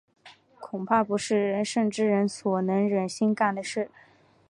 [0.59, 3.91] 恐怕不是仁圣之人所能忍心干的事。